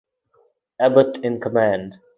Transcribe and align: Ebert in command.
Ebert 0.79 1.17
in 1.23 1.39
command. 1.39 1.99